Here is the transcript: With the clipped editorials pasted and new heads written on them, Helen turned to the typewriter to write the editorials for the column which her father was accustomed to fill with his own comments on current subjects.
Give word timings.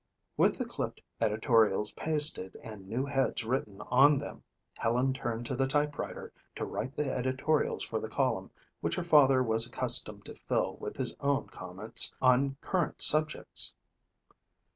With 0.35 0.57
the 0.57 0.65
clipped 0.65 0.99
editorials 1.21 1.91
pasted 1.91 2.55
and 2.63 2.89
new 2.89 3.05
heads 3.05 3.43
written 3.45 3.81
on 3.81 4.17
them, 4.17 4.41
Helen 4.75 5.13
turned 5.13 5.45
to 5.45 5.55
the 5.55 5.67
typewriter 5.67 6.33
to 6.55 6.65
write 6.65 6.93
the 6.95 7.11
editorials 7.13 7.83
for 7.83 7.99
the 8.01 8.09
column 8.09 8.49
which 8.79 8.95
her 8.95 9.03
father 9.03 9.43
was 9.43 9.67
accustomed 9.67 10.25
to 10.25 10.33
fill 10.33 10.75
with 10.77 10.97
his 10.97 11.13
own 11.19 11.49
comments 11.49 12.11
on 12.19 12.57
current 12.61 12.99
subjects. 13.03 13.75